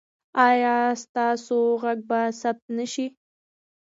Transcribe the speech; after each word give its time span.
ایا 0.47 0.77
ستاسو 1.03 1.57
غږ 1.81 1.99
به 2.09 2.21
ثبت 2.41 2.65
نه 2.77 2.85
شي؟ 2.93 3.05